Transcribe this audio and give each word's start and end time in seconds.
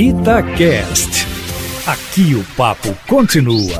Itacast. 0.00 1.26
Aqui 1.84 2.32
o 2.36 2.44
papo 2.56 2.96
continua. 3.08 3.76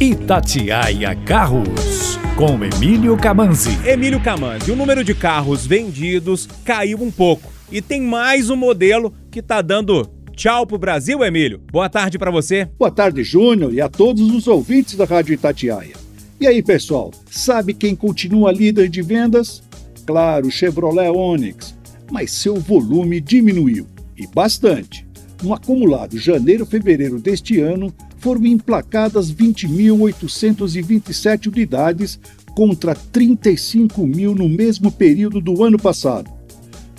Itatiaia 0.00 1.14
Carros, 1.24 2.18
com 2.34 2.64
Emílio 2.64 3.16
Camanzi. 3.16 3.78
Emílio 3.88 4.20
Camanzi, 4.20 4.72
o 4.72 4.74
número 4.74 5.04
de 5.04 5.14
carros 5.14 5.64
vendidos 5.64 6.48
caiu 6.64 7.00
um 7.00 7.12
pouco. 7.12 7.48
E 7.70 7.80
tem 7.80 8.02
mais 8.02 8.50
um 8.50 8.56
modelo 8.56 9.14
que 9.30 9.40
tá 9.40 9.62
dando 9.62 10.04
tchau 10.34 10.66
pro 10.66 10.76
Brasil, 10.76 11.22
Emílio. 11.22 11.62
Boa 11.70 11.88
tarde 11.88 12.18
para 12.18 12.32
você. 12.32 12.68
Boa 12.76 12.90
tarde, 12.90 13.22
Júnior, 13.22 13.72
e 13.72 13.80
a 13.80 13.88
todos 13.88 14.32
os 14.34 14.48
ouvintes 14.48 14.96
da 14.96 15.04
Rádio 15.04 15.34
Itatiaia. 15.34 15.94
E 16.40 16.46
aí, 16.48 16.60
pessoal, 16.60 17.12
sabe 17.30 17.72
quem 17.72 17.94
continua 17.94 18.50
líder 18.50 18.88
de 18.88 19.00
vendas? 19.00 19.62
Claro, 20.04 20.50
Chevrolet 20.50 21.08
Onix, 21.08 21.78
mas 22.10 22.32
seu 22.32 22.56
volume 22.56 23.20
diminuiu, 23.20 23.86
e 24.16 24.26
bastante. 24.26 25.06
No 25.42 25.54
acumulado 25.54 26.18
janeiro-fevereiro 26.18 27.18
deste 27.18 27.58
ano, 27.60 27.94
foram 28.18 28.44
emplacadas 28.44 29.32
20.827 29.32 31.46
unidades 31.46 32.20
contra 32.54 32.94
35 32.94 34.06
mil 34.06 34.34
no 34.34 34.46
mesmo 34.48 34.92
período 34.92 35.40
do 35.40 35.64
ano 35.64 35.78
passado. 35.78 36.30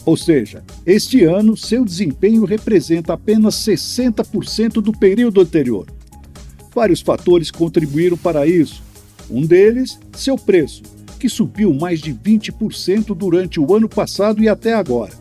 Ou 0.03 0.17
seja, 0.17 0.63
este 0.85 1.23
ano 1.23 1.55
seu 1.55 1.85
desempenho 1.85 2.43
representa 2.43 3.13
apenas 3.13 3.53
60% 3.55 4.81
do 4.81 4.91
período 4.91 5.41
anterior. 5.41 5.85
Vários 6.73 7.01
fatores 7.01 7.51
contribuíram 7.51 8.17
para 8.17 8.47
isso, 8.47 8.81
um 9.29 9.45
deles, 9.45 9.99
seu 10.13 10.37
preço, 10.37 10.81
que 11.21 11.29
subiu 11.29 11.71
mais 11.71 12.01
de 12.01 12.11
20% 12.11 13.15
durante 13.15 13.59
o 13.59 13.75
ano 13.75 13.87
passado 13.87 14.41
e 14.41 14.49
até 14.49 14.73
agora. 14.73 15.11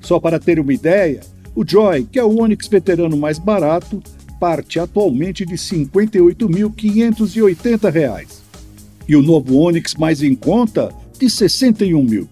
Só 0.00 0.18
para 0.18 0.40
ter 0.40 0.58
uma 0.58 0.72
ideia, 0.72 1.20
o 1.54 1.62
Joy, 1.68 2.08
que 2.10 2.18
é 2.18 2.24
o 2.24 2.40
Onix 2.40 2.66
veterano 2.66 3.14
mais 3.14 3.38
barato, 3.38 4.02
parte 4.40 4.80
atualmente 4.80 5.44
de 5.44 5.52
R$ 5.52 5.58
58.580. 5.58 8.26
E 9.06 9.14
o 9.14 9.20
novo 9.20 9.58
Onix 9.58 9.94
mais 9.96 10.22
em 10.22 10.34
conta, 10.34 10.90
de 11.18 11.26
R$ 11.26 11.30
61 11.30 12.02
mil. 12.02 12.26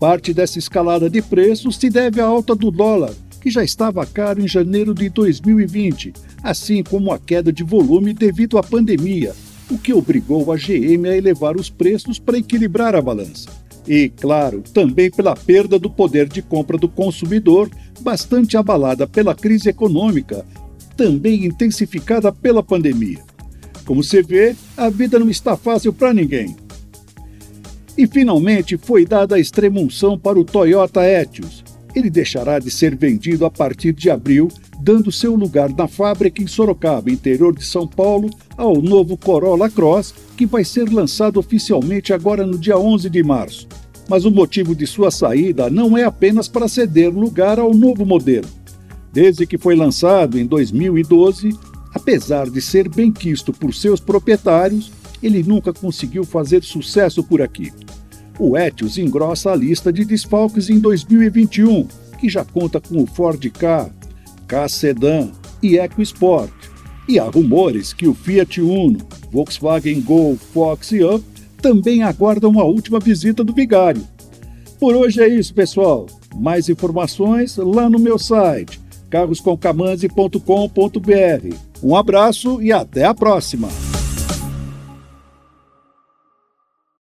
Parte 0.00 0.34
dessa 0.34 0.58
escalada 0.58 1.08
de 1.08 1.22
preços 1.22 1.76
se 1.76 1.88
deve 1.88 2.20
à 2.20 2.24
alta 2.24 2.56
do 2.56 2.72
dólar, 2.72 3.12
que 3.40 3.52
já 3.52 3.62
estava 3.62 4.04
caro 4.04 4.42
em 4.42 4.48
janeiro 4.48 4.92
de 4.92 5.08
2020, 5.08 6.12
assim 6.42 6.82
como 6.82 7.12
a 7.12 7.20
queda 7.20 7.52
de 7.52 7.62
volume 7.62 8.12
devido 8.12 8.58
à 8.58 8.64
pandemia, 8.64 9.32
o 9.70 9.78
que 9.78 9.92
obrigou 9.92 10.52
a 10.52 10.56
GM 10.56 11.08
a 11.08 11.16
elevar 11.16 11.56
os 11.56 11.70
preços 11.70 12.18
para 12.18 12.38
equilibrar 12.38 12.94
a 12.94 13.02
balança. 13.02 13.48
E, 13.86 14.08
claro, 14.10 14.62
também 14.72 15.10
pela 15.10 15.34
perda 15.34 15.78
do 15.78 15.90
poder 15.90 16.28
de 16.28 16.40
compra 16.40 16.78
do 16.78 16.88
consumidor, 16.88 17.68
bastante 18.00 18.56
abalada 18.56 19.06
pela 19.06 19.34
crise 19.34 19.68
econômica, 19.68 20.44
também 20.96 21.46
intensificada 21.46 22.30
pela 22.30 22.62
pandemia. 22.62 23.18
Como 23.84 24.02
se 24.02 24.22
vê, 24.22 24.54
a 24.76 24.88
vida 24.88 25.18
não 25.18 25.28
está 25.28 25.56
fácil 25.56 25.92
para 25.92 26.14
ninguém. 26.14 26.56
E 27.98 28.06
finalmente 28.06 28.76
foi 28.76 29.04
dada 29.04 29.36
a 29.36 29.40
extremunção 29.40 30.18
para 30.18 30.38
o 30.38 30.44
Toyota 30.44 31.04
Etios. 31.04 31.61
Ele 31.94 32.08
deixará 32.08 32.58
de 32.58 32.70
ser 32.70 32.96
vendido 32.96 33.44
a 33.44 33.50
partir 33.50 33.92
de 33.92 34.10
abril 34.10 34.48
dando 34.82 35.12
seu 35.12 35.36
lugar 35.36 35.70
na 35.70 35.86
fábrica 35.86 36.42
em 36.42 36.46
Sorocaba, 36.46 37.08
interior 37.08 37.54
de 37.54 37.64
São 37.64 37.86
Paulo, 37.86 38.28
ao 38.56 38.82
novo 38.82 39.16
Corolla 39.16 39.70
Cross, 39.70 40.12
que 40.36 40.44
vai 40.44 40.64
ser 40.64 40.92
lançado 40.92 41.38
oficialmente 41.38 42.12
agora 42.12 42.44
no 42.44 42.58
dia 42.58 42.76
11 42.76 43.08
de 43.08 43.22
março. 43.22 43.68
Mas 44.08 44.24
o 44.24 44.30
motivo 44.30 44.74
de 44.74 44.84
sua 44.84 45.12
saída 45.12 45.70
não 45.70 45.96
é 45.96 46.02
apenas 46.02 46.48
para 46.48 46.66
ceder 46.66 47.10
lugar 47.10 47.60
ao 47.60 47.72
novo 47.72 48.04
modelo. 48.04 48.48
Desde 49.12 49.46
que 49.46 49.56
foi 49.56 49.76
lançado 49.76 50.36
em 50.36 50.46
2012, 50.46 51.56
apesar 51.94 52.50
de 52.50 52.60
ser 52.60 52.88
bem 52.88 53.12
quisto 53.12 53.52
por 53.52 53.72
seus 53.72 54.00
proprietários, 54.00 54.90
ele 55.22 55.44
nunca 55.44 55.72
conseguiu 55.72 56.24
fazer 56.24 56.64
sucesso 56.64 57.22
por 57.22 57.40
aqui. 57.40 57.72
O 58.38 58.56
Etios 58.56 58.98
engrossa 58.98 59.52
a 59.52 59.56
lista 59.56 59.92
de 59.92 60.04
desfalques 60.04 60.70
em 60.70 60.78
2021, 60.78 61.86
que 62.18 62.28
já 62.28 62.44
conta 62.44 62.80
com 62.80 63.02
o 63.02 63.06
Ford 63.06 63.44
Ka, 63.50 63.90
K 64.46 64.68
Sedan 64.68 65.30
e 65.62 65.78
EcoSport. 65.78 66.52
E 67.08 67.18
há 67.18 67.24
rumores 67.24 67.92
que 67.92 68.06
o 68.06 68.14
Fiat 68.14 68.60
Uno, 68.60 68.98
Volkswagen 69.30 70.00
Gol, 70.00 70.36
Fox 70.36 70.92
e 70.92 71.04
Up 71.04 71.24
também 71.60 72.02
aguardam 72.02 72.58
a 72.58 72.64
última 72.64 72.98
visita 72.98 73.44
do 73.44 73.52
vigário. 73.52 74.02
Por 74.78 74.96
hoje 74.96 75.22
é 75.22 75.28
isso, 75.28 75.54
pessoal. 75.54 76.06
Mais 76.34 76.68
informações 76.68 77.56
lá 77.56 77.88
no 77.88 77.98
meu 77.98 78.18
site 78.18 78.82
carroscomcamanzi.com.br. 79.12 81.56
Um 81.82 81.94
abraço 81.94 82.62
e 82.62 82.72
até 82.72 83.04
a 83.04 83.12
próxima! 83.12 83.91